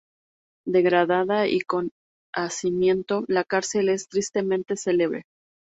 Degradada 0.65 1.45
y 1.47 1.59
con 1.59 1.91
hacinamiento, 2.33 3.23
la 3.27 3.43
cárcel 3.43 3.87
es 3.89 4.07
tristemente 4.09 4.75
celebre. 4.75 5.27